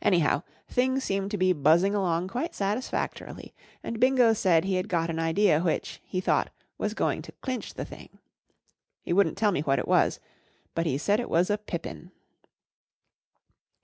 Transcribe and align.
Anyhow, 0.00 0.42
things 0.66 1.04
seemed 1.04 1.30
to 1.30 1.38
be 1.38 1.52
buzzing 1.52 1.94
along 1.94 2.26
quite 2.26 2.52
satisfactorily, 2.52 3.54
and 3.84 4.00
Bingo 4.00 4.32
said 4.32 4.64
he 4.64 4.74
had 4.74 4.88
got 4.88 5.08
an 5.08 5.20
idea 5.20 5.60
which, 5.60 6.02
he 6.04 6.20
thought, 6.20 6.50
was 6.78 6.94
going 6.94 7.22
to 7.22 7.30
clinch 7.40 7.72
the 7.74 7.84
thing. 7.84 8.18
He 9.02 9.12
wouldn't 9.12 9.38
tell 9.38 9.52
me 9.52 9.60
what 9.60 9.78
it 9.78 9.86
was, 9.86 10.18
but 10.74 10.84
he 10.84 10.98
said 10.98 11.20
it 11.20 11.30
was 11.30 11.48
a 11.48 11.58
pippin. 11.58 12.10